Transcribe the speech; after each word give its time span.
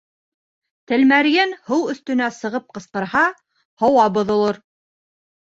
Тәлмәрйен 0.91 1.53
һыу 1.67 1.83
өҫтөнә 1.93 2.31
сығып 2.39 2.67
ҡысҡырһа, 2.79 3.23
һауа 3.85 4.09
боҙолор. 4.19 4.61